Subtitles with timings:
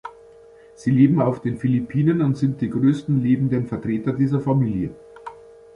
[0.73, 4.89] Sie leben auf den Philippinen und sind die größten lebenden Vertreter dieser Familie.